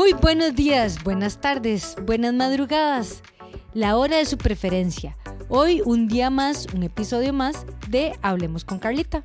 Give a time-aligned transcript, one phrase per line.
[0.00, 3.22] Muy buenos días, buenas tardes, buenas madrugadas,
[3.74, 5.14] la hora de su preferencia.
[5.50, 9.22] Hoy un día más, un episodio más de Hablemos con Carlita.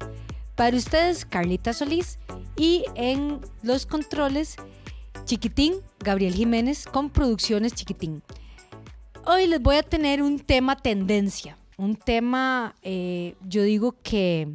[0.56, 2.20] Para ustedes, Carlita Solís
[2.58, 4.58] y en los controles,
[5.24, 8.21] Chiquitín, Gabriel Jiménez con Producciones Chiquitín.
[9.26, 14.49] Hoy les voy a tener un tema tendencia, un tema, eh, yo digo que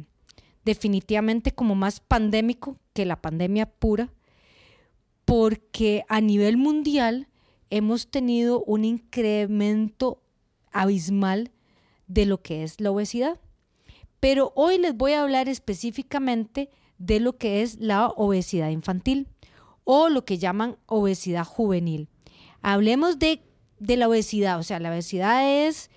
[0.65, 4.11] definitivamente como más pandémico que la pandemia pura
[5.31, 7.29] porque a nivel mundial
[7.69, 10.21] hemos tenido un incremento
[10.73, 11.51] abismal
[12.07, 13.39] de lo que es la obesidad.
[14.19, 19.29] Pero hoy les voy a hablar específicamente de lo que es la obesidad infantil
[19.85, 22.09] o lo que llaman obesidad juvenil.
[22.61, 23.41] Hablemos de,
[23.79, 25.89] de la obesidad, o sea, la obesidad es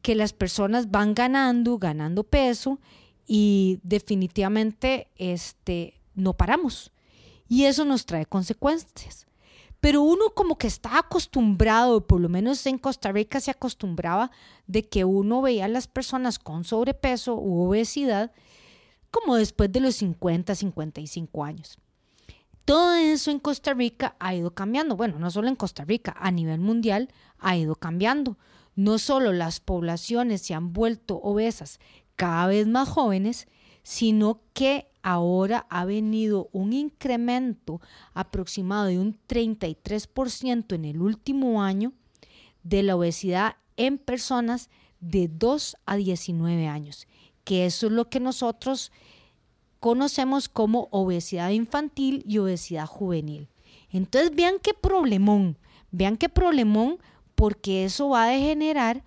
[0.00, 2.80] que las personas van ganando, ganando peso
[3.26, 6.92] y definitivamente este, no paramos
[7.50, 9.26] y eso nos trae consecuencias.
[9.80, 14.30] Pero uno como que está acostumbrado, por lo menos en Costa Rica se acostumbraba
[14.68, 18.30] de que uno veía a las personas con sobrepeso u obesidad
[19.10, 21.78] como después de los 50, 55 años.
[22.64, 24.94] Todo eso en Costa Rica ha ido cambiando.
[24.94, 27.08] Bueno, no solo en Costa Rica, a nivel mundial
[27.40, 28.38] ha ido cambiando.
[28.76, 31.80] No solo las poblaciones se han vuelto obesas
[32.14, 33.48] cada vez más jóvenes,
[33.82, 37.80] sino que ahora ha venido un incremento
[38.14, 41.92] aproximado de un 33% en el último año
[42.62, 44.68] de la obesidad en personas
[45.00, 47.06] de 2 a 19 años,
[47.44, 48.92] que eso es lo que nosotros
[49.80, 53.48] conocemos como obesidad infantil y obesidad juvenil.
[53.90, 55.56] Entonces vean qué problemón,
[55.90, 56.98] vean qué problemón
[57.34, 59.02] porque eso va a generar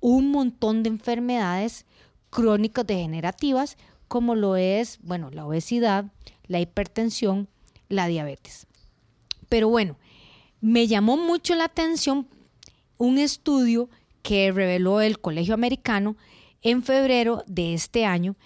[0.00, 1.84] un montón de enfermedades
[2.30, 3.76] crónicas degenerativas
[4.12, 6.04] como lo es, bueno, la obesidad,
[6.46, 7.48] la hipertensión,
[7.88, 8.66] la diabetes.
[9.48, 9.96] Pero bueno,
[10.60, 12.28] me llamó mucho la atención
[12.98, 13.88] un estudio
[14.20, 16.16] que reveló el Colegio Americano
[16.60, 18.36] en febrero de este año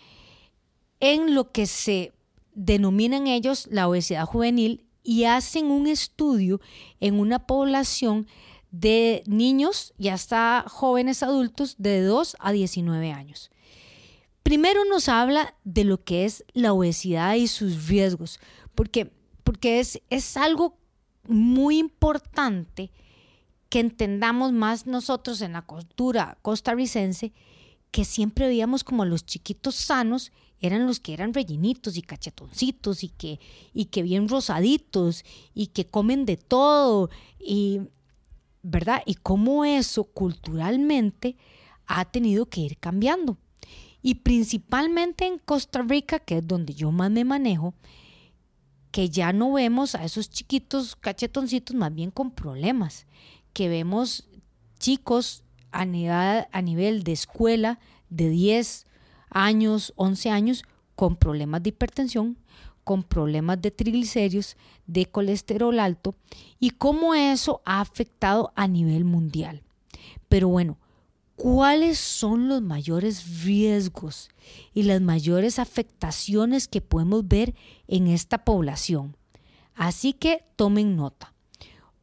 [1.01, 2.13] en lo que se
[2.55, 6.61] denominan ellos la obesidad juvenil y hacen un estudio
[7.01, 8.29] en una población
[8.71, 13.51] de niños y hasta jóvenes adultos de 2 a 19 años.
[14.47, 18.39] Primero nos habla de lo que es la obesidad y sus riesgos,
[18.77, 19.13] porque,
[19.43, 20.79] porque es, es algo
[21.27, 22.93] muy importante
[23.69, 27.33] que entendamos más nosotros en la cultura costarricense,
[27.91, 30.31] que siempre veíamos como los chiquitos sanos
[30.61, 33.41] eran los que eran rellenitos y cachetoncitos y que,
[33.75, 35.25] y que bien rosaditos
[35.55, 37.81] y que comen de todo y
[38.63, 39.03] ¿verdad?
[39.07, 41.37] Y cómo eso culturalmente
[41.89, 43.39] ha tenido que ir cambiando.
[44.07, 47.75] Y principalmente en Costa Rica, que es donde yo más me manejo,
[48.93, 53.09] que ya no vemos a esos chiquitos cachetoncitos más bien con problemas,
[53.53, 54.29] que vemos
[54.79, 58.87] chicos a nivel, a nivel de escuela de 10
[59.29, 62.39] años, 11 años, con problemas de hipertensión,
[62.85, 64.57] con problemas de triglicéridos,
[64.87, 66.15] de colesterol alto
[66.61, 69.65] y cómo eso ha afectado a nivel mundial.
[70.29, 70.79] Pero bueno,
[71.37, 74.31] cuáles son los mayores riesgos
[74.75, 77.55] y las mayores afectaciones que podemos ver
[77.87, 79.17] en esta población.
[79.75, 81.35] Así que tomen nota.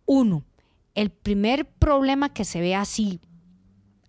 [0.05, 0.43] Uno,
[0.93, 3.19] el primer problema que se ve así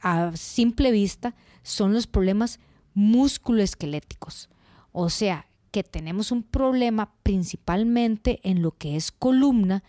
[0.00, 2.60] a simple vista son los problemas
[2.92, 4.50] musculoesqueléticos.
[4.92, 9.82] O sea, que tenemos un problema principalmente en lo que es columna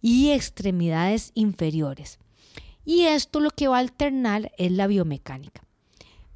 [0.00, 2.18] y extremidades inferiores.
[2.88, 5.62] Y esto lo que va a alternar es la biomecánica.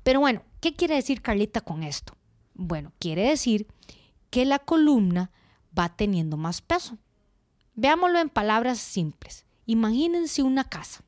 [0.03, 2.15] Pero bueno, ¿qué quiere decir Carlita con esto?
[2.53, 3.67] Bueno, quiere decir
[4.29, 5.31] que la columna
[5.77, 6.99] va teniendo más peso.
[7.75, 9.47] Veámoslo en palabras simples.
[9.65, 11.03] Imagínense una casa.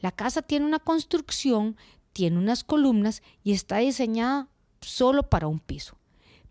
[0.00, 1.76] La casa tiene una construcción,
[2.12, 4.48] tiene unas columnas y está diseñada
[4.80, 5.96] solo para un piso.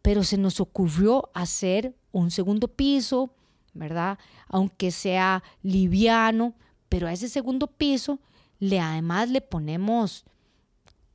[0.02, 3.36] Pero se nos ocurrió hacer un segundo piso,
[3.74, 4.18] ¿verdad?
[4.48, 6.56] Aunque sea liviano,
[6.94, 8.20] pero a ese segundo piso
[8.60, 10.26] le además le ponemos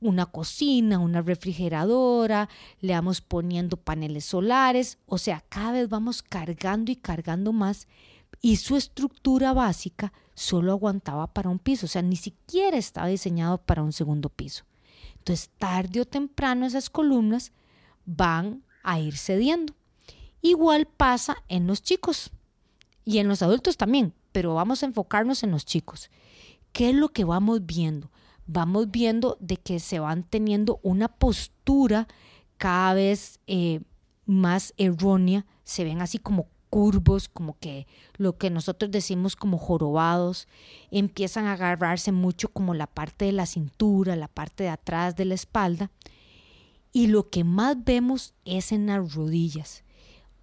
[0.01, 2.49] una cocina, una refrigeradora,
[2.81, 7.87] le vamos poniendo paneles solares, o sea, cada vez vamos cargando y cargando más
[8.41, 13.59] y su estructura básica solo aguantaba para un piso, o sea, ni siquiera estaba diseñado
[13.59, 14.65] para un segundo piso.
[15.19, 17.53] Entonces, tarde o temprano esas columnas
[18.05, 19.77] van a ir cediendo.
[20.43, 22.33] Igual pasa en los chicos
[23.05, 26.11] y en los adultos también pero vamos a enfocarnos en los chicos.
[26.73, 28.11] ¿Qué es lo que vamos viendo?
[28.47, 32.09] Vamos viendo de que se van teniendo una postura
[32.57, 33.81] cada vez eh,
[34.27, 37.87] más errónea, se ven así como curvos, como que
[38.17, 40.49] lo que nosotros decimos como jorobados,
[40.91, 45.25] empiezan a agarrarse mucho como la parte de la cintura, la parte de atrás de
[45.25, 45.91] la espalda.
[46.93, 49.85] Y lo que más vemos es en las rodillas.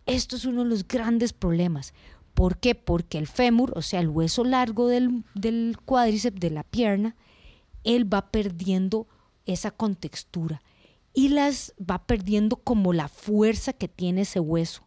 [0.06, 1.94] Esto es uno de los grandes problemas.
[2.36, 2.76] ¿Por qué?
[2.76, 7.16] Porque el fémur, o sea, el hueso largo del, del cuádriceps, de la pierna,
[7.84, 9.08] él va perdiendo
[9.46, 10.62] esa contextura
[11.14, 14.84] y las va perdiendo como la fuerza que tiene ese hueso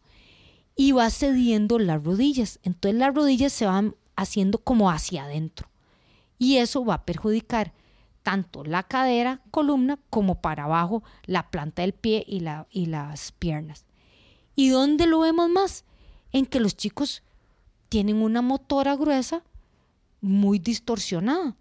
[0.76, 2.60] y va cediendo las rodillas.
[2.62, 5.70] Entonces las rodillas se van haciendo como hacia adentro
[6.38, 7.72] y eso va a perjudicar
[8.22, 13.32] tanto la cadera, columna, como para abajo la planta del pie y, la, y las
[13.32, 13.86] piernas.
[14.54, 15.84] ¿Y dónde lo vemos más?
[16.32, 17.22] En que los chicos
[17.88, 19.42] tienen una motora gruesa
[20.20, 21.56] muy distorsionada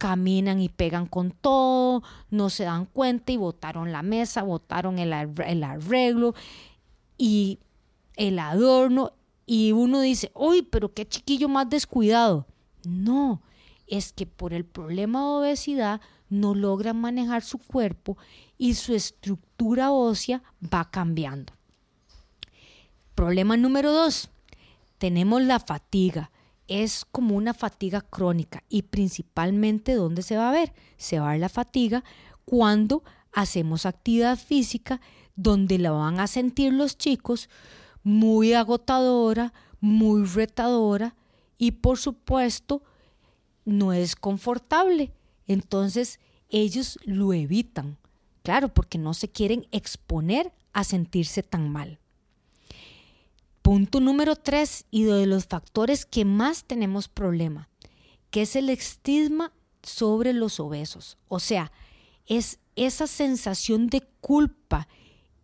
[0.00, 5.12] caminan y pegan con todo, no se dan cuenta y botaron la mesa, botaron el,
[5.12, 6.34] arreglo
[7.18, 7.58] y
[8.16, 9.12] el adorno
[9.44, 12.46] y uno dice, uy, pero qué chiquillo más descuidado.
[12.88, 13.42] No,
[13.86, 16.00] es que por el problema de obesidad
[16.30, 18.16] no logran manejar su cuerpo
[18.56, 21.52] y su estructura ósea va cambiando.
[23.14, 24.30] Problema número dos,
[25.00, 26.30] tenemos la fatiga
[26.68, 30.74] es como una fatiga crónica y principalmente ¿dónde se va a ver?
[30.98, 32.04] Se va a ver la fatiga
[32.44, 33.02] cuando
[33.32, 35.00] hacemos actividad física
[35.36, 37.48] donde la van a sentir los chicos
[38.02, 41.16] muy agotadora, muy retadora
[41.56, 42.82] y por supuesto
[43.64, 45.12] no es confortable.
[45.46, 46.20] Entonces
[46.50, 47.96] ellos lo evitan,
[48.42, 52.00] claro, porque no se quieren exponer a sentirse tan mal.
[53.62, 57.68] Punto número tres y de los factores que más tenemos problema,
[58.30, 59.52] que es el estigma
[59.82, 61.18] sobre los obesos.
[61.28, 61.70] O sea,
[62.26, 64.88] es esa sensación de culpa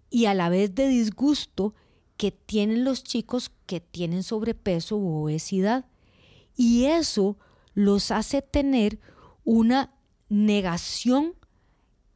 [0.09, 1.75] y a la vez de disgusto
[2.17, 5.85] que tienen los chicos que tienen sobrepeso u obesidad.
[6.57, 7.37] Y eso
[7.75, 8.99] los hace tener
[9.45, 9.93] una
[10.29, 11.35] negación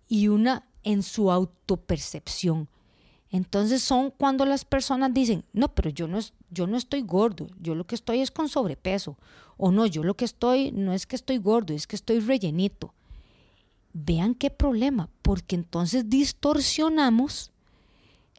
[0.09, 2.69] y una en su autopercepción.
[3.31, 6.19] Entonces son cuando las personas dicen, no, pero yo no,
[6.51, 9.17] yo no estoy gordo, yo lo que estoy es con sobrepeso.
[9.57, 12.93] O no, yo lo que estoy no es que estoy gordo, es que estoy rellenito.
[13.93, 17.53] Vean qué problema, porque entonces distorsionamos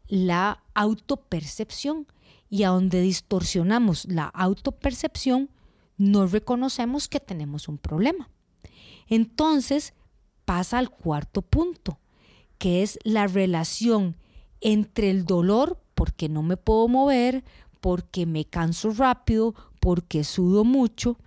[0.07, 2.05] la autopercepción
[2.49, 5.49] y a donde distorsionamos la autopercepción,
[5.97, 8.29] no reconocemos que tenemos un problema.
[9.07, 9.93] Entonces
[10.43, 11.97] pasa al cuarto punto,
[12.57, 14.17] que es la relación
[14.61, 17.43] entre el dolor, porque no me puedo mover,
[17.81, 21.17] porque me canso rápido, porque sudo mucho,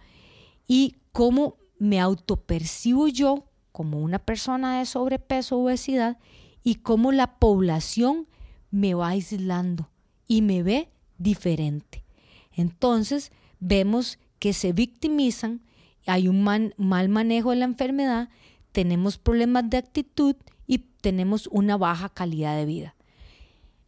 [0.67, 6.19] y cómo me autopercibo yo como una persona de sobrepeso obesidad
[6.63, 8.29] y cómo la población
[8.71, 9.91] me va aislando
[10.27, 10.89] y me ve
[11.19, 12.05] diferente.
[12.53, 15.61] Entonces vemos que se victimizan,
[16.07, 18.29] hay un mal manejo de la enfermedad,
[18.73, 20.37] tenemos problemas de actitud
[20.67, 22.95] y tenemos una baja calidad de vida.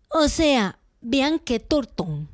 [0.08, 2.28] O sea, vean qué tortón.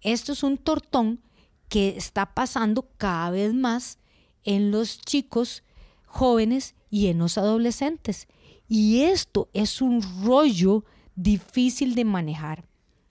[0.00, 1.20] Esto es un tortón
[1.68, 3.98] que está pasando cada vez más
[4.44, 5.62] en los chicos
[6.06, 8.28] jóvenes y en los adolescentes.
[8.68, 10.84] Y esto es un rollo
[11.16, 12.64] difícil de manejar.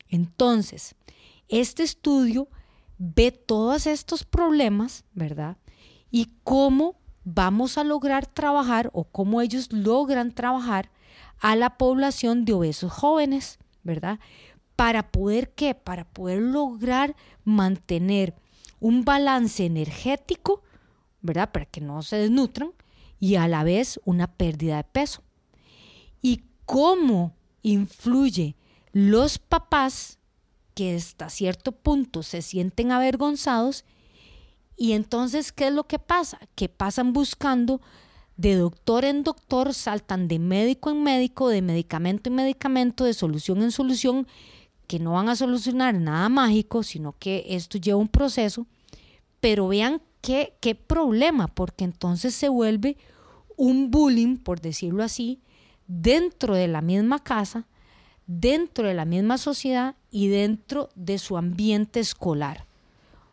[0.09, 0.95] Entonces,
[1.49, 2.47] este estudio
[2.97, 5.57] ve todos estos problemas, ¿verdad?
[6.11, 10.92] Y cómo vamos a lograr trabajar o cómo ellos logran trabajar
[11.39, 13.59] a la población de obesos jóvenes.
[13.83, 14.19] ¿Verdad?
[14.75, 15.75] Para poder qué?
[15.75, 18.35] Para poder lograr mantener
[18.80, 20.63] un balance energético,
[21.21, 21.52] ¿verdad?
[21.52, 22.71] Para que no se desnutran
[23.19, 25.23] y a la vez una pérdida de peso.
[26.21, 28.56] ¿Y cómo influye
[28.92, 30.19] los papás
[30.73, 33.85] que hasta cierto punto se sienten avergonzados
[34.75, 36.40] y entonces, ¿qué es lo que pasa?
[36.56, 37.81] Que pasan buscando
[38.37, 43.61] de doctor en doctor, saltan de médico en médico, de medicamento en medicamento, de solución
[43.61, 44.28] en solución,
[44.87, 48.66] que no van a solucionar nada mágico, sino que esto lleva un proceso.
[49.40, 52.97] Pero vean qué, qué problema, porque entonces se vuelve
[53.56, 55.40] un bullying, por decirlo así,
[55.87, 57.68] dentro de la misma casa,
[58.25, 62.66] dentro de la misma sociedad y dentro de su ambiente escolar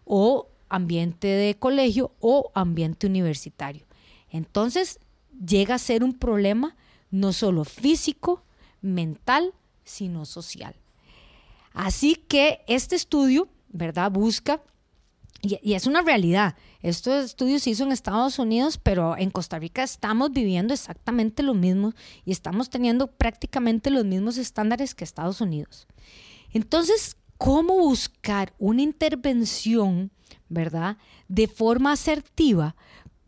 [0.05, 3.87] o ambiente de colegio o ambiente universitario.
[4.31, 4.99] Entonces
[5.45, 6.77] llega a ser un problema
[7.11, 8.45] no solo físico,
[8.81, 9.53] mental,
[9.85, 10.75] sino social.
[11.73, 14.11] Así que este estudio, ¿verdad?
[14.11, 14.63] Busca,
[15.43, 19.83] y, es una realidad, este estudio se hizo en Estados Unidos, pero en Costa Rica
[19.83, 21.95] estamos viviendo exactamente lo mismo
[22.25, 25.87] y estamos teniendo prácticamente los mismos estándares que Estados Unidos.
[26.53, 30.11] Entonces, cómo buscar una intervención,
[30.49, 30.99] ¿verdad?
[31.29, 32.77] De forma asertiva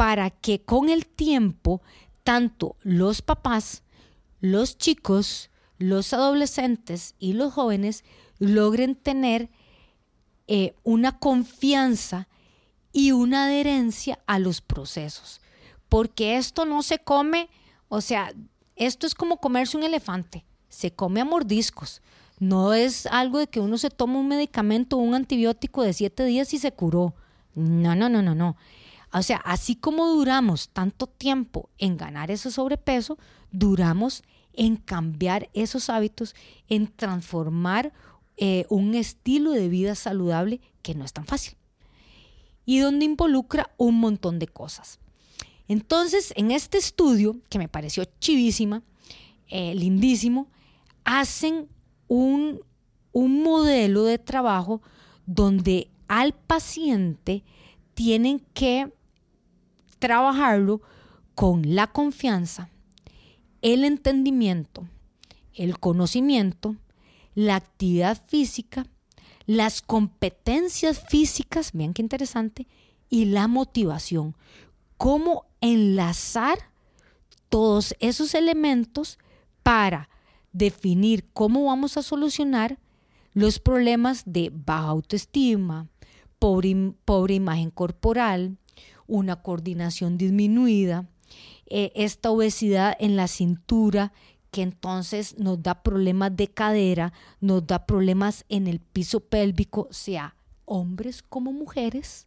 [0.03, 1.81] para que con el tiempo
[2.25, 3.85] tanto los papás,
[4.41, 8.03] los chicos, los adolescentes y los jóvenes
[8.41, 9.49] logren tener
[10.49, 12.27] eh, una confianza
[12.93, 15.41] y una adherencia a los procesos.
[15.89, 17.49] Porque esto no se come,
[17.87, 18.35] o sea,
[18.75, 22.03] esto es como comerse un elefante, se come a mordiscos.
[22.41, 26.25] No es algo de que uno se toma un medicamento o un antibiótico de siete
[26.25, 27.15] días y se curó.
[27.55, 28.57] No, no, no, no, no.
[29.13, 33.19] O sea, así como duramos tanto tiempo en ganar ese sobrepeso,
[33.51, 34.23] duramos
[34.55, 36.35] en cambiar esos hábitos,
[36.69, 37.93] en transformar
[38.37, 41.57] eh, un estilo de vida saludable que no es tan fácil
[42.65, 44.99] y donde involucra un montón de cosas.
[45.69, 48.83] Entonces, en este estudio, que me pareció chivísima,
[49.49, 50.49] eh, lindísimo,
[51.05, 51.69] hacen
[52.09, 52.61] un,
[53.13, 54.83] un modelo de trabajo
[55.27, 57.45] donde al paciente
[57.95, 58.93] tienen que
[60.03, 60.83] trabajarlo
[61.37, 62.69] con la confianza,
[63.63, 64.89] el entendimiento,
[65.55, 66.75] el conocimiento,
[67.37, 68.85] la actividad física,
[69.47, 72.67] las competencias físicas, vean qué interesante,
[73.11, 74.35] y la motivación.
[74.97, 76.59] Cómo enlazar
[77.49, 79.21] todos esos elementos
[79.63, 80.09] para
[80.53, 82.81] definir cómo vamos a solucionar
[83.35, 85.87] los problemas de baja autoestima,
[86.41, 88.59] pobre, pobre imagen corporal,
[89.13, 91.07] una coordinación disminuida,
[91.67, 94.13] eh, esta obesidad en la cintura
[94.51, 100.35] que entonces nos da problemas de cadera, nos da problemas en el piso pélvico, sea
[100.65, 102.27] hombres como mujeres,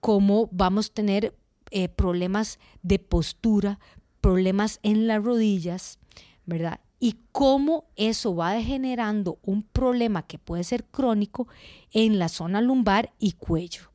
[0.00, 1.34] como vamos a tener
[1.70, 3.78] eh, problemas de postura,
[4.20, 5.98] problemas en las rodillas,
[6.44, 6.80] ¿verdad?
[7.00, 11.48] Y cómo eso va degenerando un problema que puede ser crónico
[11.90, 13.91] en la zona lumbar y cuello.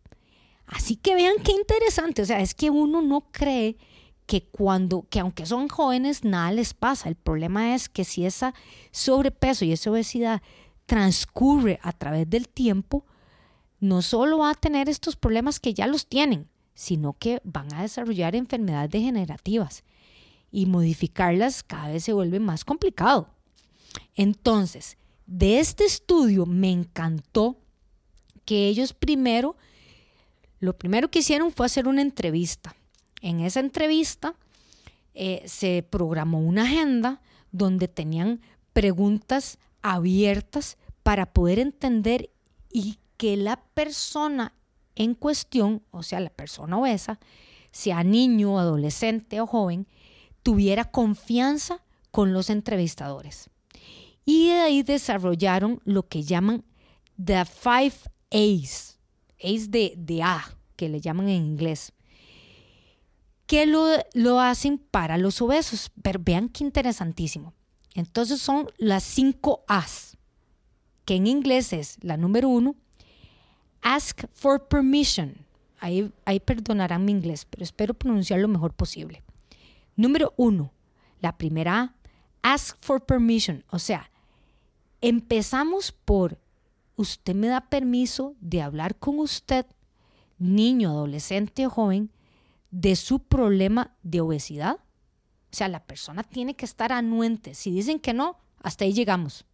[0.68, 3.78] Así que vean qué interesante, o sea, es que uno no cree
[4.26, 7.08] que cuando, que aunque son jóvenes, nada les pasa.
[7.08, 8.54] El problema es que si esa
[8.92, 10.42] sobrepeso y esa obesidad
[10.86, 13.06] transcurre a través del tiempo,
[13.80, 17.84] no solo va a tener estos problemas que ya los tienen, sino que van a
[17.84, 19.84] desarrollar enfermedades degenerativas
[20.52, 23.30] y modificarlas cada vez se vuelve más complicado.
[24.16, 27.58] Entonces, de este estudio me encantó
[28.46, 29.56] que ellos primero
[30.60, 32.76] lo primero que hicieron fue hacer una entrevista.
[33.22, 34.36] En esa entrevista
[35.14, 37.22] eh, se programó una agenda
[37.52, 38.42] donde tenían
[38.74, 42.30] preguntas abiertas para poder entender
[42.72, 44.54] y que la persona
[44.96, 47.20] en cuestión, o sea, la persona obesa,
[47.72, 49.88] sea niño, adolescente o joven,
[50.44, 53.50] tuviera confianza con los entrevistadores.
[54.26, 56.66] Y de ahí desarrollaron lo que llaman
[57.24, 57.94] The Five
[58.32, 58.97] A's,
[59.40, 60.44] es de, de A,
[60.76, 61.94] que le llaman en inglés,
[63.46, 65.92] que lo, lo hacen para los obesos.
[66.20, 67.54] Vean qué interesantísimo.
[67.96, 70.18] Entonces son las cinco A's,
[71.06, 72.76] que en inglés es la número uno,
[73.82, 75.46] ask for permission.
[75.80, 79.24] Ahí, ahí perdonarán mi inglés, pero espero pronunciar lo mejor posible.
[79.96, 80.72] Número uno,
[81.22, 81.96] la primera
[82.42, 83.64] ask for permission.
[83.70, 84.12] O sea,
[85.02, 86.38] empezamos por
[86.98, 89.66] usted me da permiso de hablar con usted,
[90.38, 92.12] niño, adolescente o joven,
[92.72, 94.80] de su problema de obesidad.
[95.50, 97.54] O sea, la persona tiene que estar anuente.
[97.54, 99.46] Si dicen que no, hasta ahí llegamos.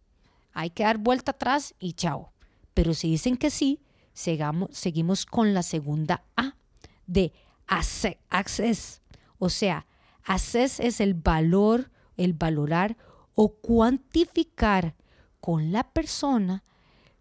[0.52, 2.32] Hay que dar vuelta atrás y chao.
[2.72, 3.80] Pero si dicen que sí,
[4.12, 6.56] seguimos con la segunda A
[7.06, 7.32] de
[7.66, 9.02] access.
[9.38, 9.86] O sea,
[10.24, 12.96] access es el valor, el valorar
[13.34, 14.94] o cuantificar
[15.40, 16.64] con la persona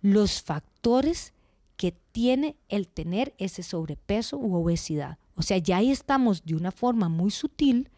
[0.03, 1.33] los factores
[1.77, 5.17] que tiene el tener ese sobrepeso u obesidad.
[5.35, 7.89] O sea, ya ahí estamos de una forma muy sutil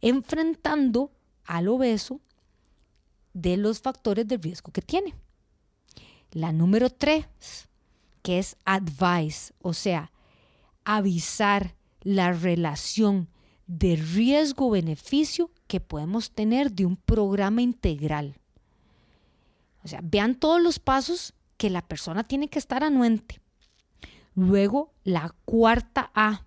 [0.00, 1.10] enfrentando
[1.44, 2.20] al obeso
[3.34, 5.14] de los factores de riesgo que tiene.
[6.30, 7.26] La número tres,
[8.22, 10.12] que es advice, o sea,
[10.84, 13.28] avisar la relación
[13.66, 18.36] de riesgo-beneficio que podemos tener de un programa integral.
[19.84, 23.40] O sea, vean todos los pasos que la persona tiene que estar anuente.
[24.34, 26.44] Luego, la cuarta A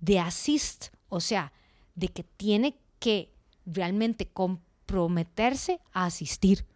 [0.00, 1.52] de assist, o sea,
[1.94, 3.32] de que tiene que
[3.64, 6.66] realmente comprometerse a asistir,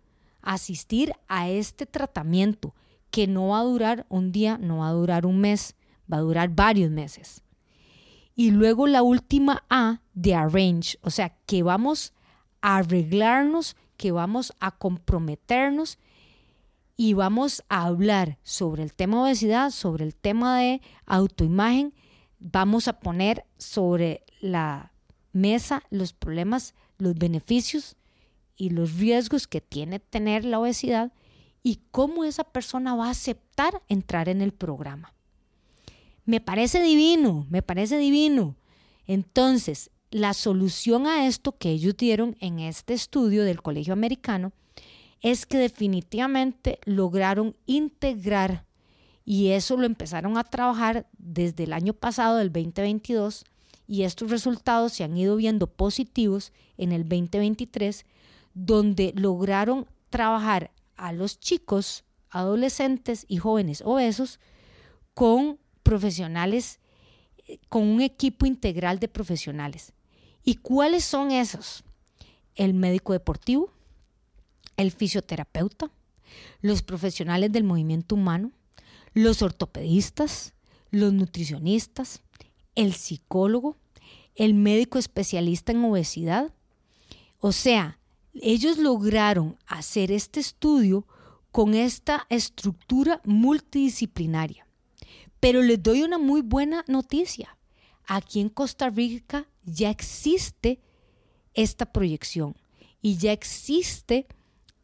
[0.40, 2.74] asistir a este tratamiento
[3.10, 5.74] que no va a durar un día, no va a durar un mes,
[6.10, 7.42] va a durar varios meses.
[8.36, 12.12] Y luego la última A de arrange, o sea, que vamos
[12.60, 15.98] a arreglarnos, que vamos a comprometernos
[16.96, 21.92] y vamos a hablar sobre el tema obesidad, sobre el tema de autoimagen.
[22.38, 24.92] Vamos a poner sobre la
[25.32, 27.96] mesa los problemas, los beneficios
[28.56, 31.12] y los riesgos que tiene tener la obesidad
[31.62, 35.12] y cómo esa persona va a aceptar entrar en el programa.
[36.24, 38.56] Me parece divino, me parece divino.
[39.06, 44.52] Entonces, la solución a esto que ellos dieron en este estudio del Colegio Americano
[45.20, 48.64] es que definitivamente lograron integrar
[49.24, 53.44] y eso lo empezaron a trabajar desde el año pasado, del 2022,
[53.86, 58.04] y estos resultados se han ido viendo positivos en el 2023,
[58.54, 64.40] donde lograron trabajar a los chicos, adolescentes y jóvenes obesos
[65.14, 66.80] con profesionales,
[67.46, 69.92] eh, con un equipo integral de profesionales.
[70.42, 71.84] ¿Y cuáles son esos?
[72.54, 73.72] El médico deportivo,
[74.76, 75.90] el fisioterapeuta,
[76.60, 78.52] los profesionales del movimiento humano,
[79.12, 80.54] los ortopedistas,
[80.90, 82.22] los nutricionistas,
[82.74, 83.76] el psicólogo,
[84.34, 86.52] el médico especialista en obesidad.
[87.38, 87.98] O sea,
[88.34, 91.06] ellos lograron hacer este estudio
[91.52, 94.66] con esta estructura multidisciplinaria.
[95.38, 97.56] Pero les doy una muy buena noticia.
[98.06, 100.80] Aquí en Costa Rica ya existe
[101.54, 102.56] esta proyección
[103.00, 104.26] y ya existe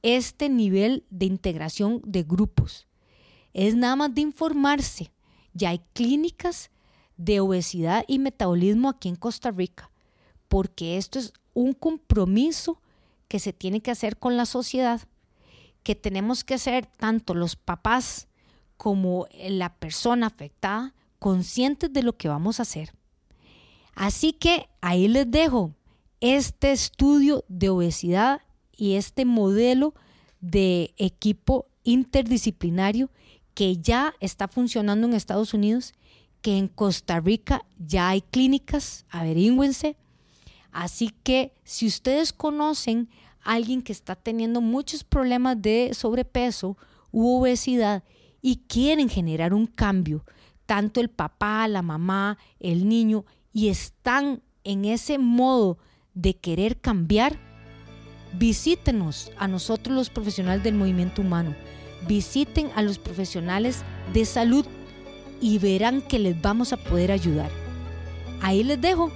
[0.02, 2.86] este nivel de integración de grupos.
[3.52, 5.10] Es nada más de informarse.
[5.52, 6.70] Ya hay clínicas
[7.16, 9.90] de obesidad y metabolismo aquí en Costa Rica,
[10.48, 12.80] porque esto es un compromiso
[13.28, 15.02] que se tiene que hacer con la sociedad,
[15.82, 18.28] que tenemos que ser tanto los papás
[18.76, 22.94] como la persona afectada conscientes de lo que vamos a hacer.
[23.94, 25.74] Así que ahí les dejo
[26.20, 28.40] este estudio de obesidad
[28.80, 29.94] y este modelo
[30.40, 33.10] de equipo interdisciplinario
[33.52, 35.92] que ya está funcionando en Estados Unidos,
[36.40, 39.96] que en Costa Rica ya hay clínicas, averígüense.
[40.72, 43.10] Así que si ustedes conocen
[43.42, 46.78] a alguien que está teniendo muchos problemas de sobrepeso
[47.12, 48.02] u obesidad
[48.40, 50.24] y quieren generar un cambio,
[50.64, 55.76] tanto el papá, la mamá, el niño, y están en ese modo
[56.14, 57.49] de querer cambiar,
[58.34, 61.54] visítenos a nosotros los profesionales del movimiento humano,
[62.06, 64.64] visiten a los profesionales de salud
[65.40, 67.50] y verán que les vamos a poder ayudar.
[68.40, 69.10] Ahí les dejo.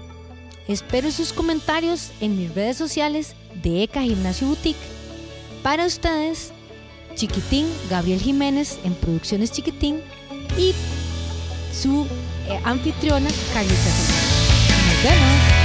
[0.68, 4.78] Espero sus comentarios en mis redes sociales de ECA Gimnasio Boutique.
[5.62, 6.52] Para ustedes,
[7.14, 10.00] Chiquitín Gabriel Jiménez en Producciones Chiquitín
[10.58, 10.72] y
[11.72, 12.06] su
[12.48, 15.63] eh, anfitriona Carlita Nos vemos.